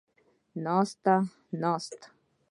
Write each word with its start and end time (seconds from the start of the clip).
ناسته، 0.63 1.15
ناستې 1.61 2.07